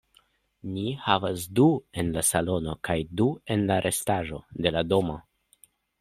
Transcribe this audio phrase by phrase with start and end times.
[0.75, 1.65] Ni havas du
[2.03, 5.19] en la salono kaj du en la restaĵo de la domo.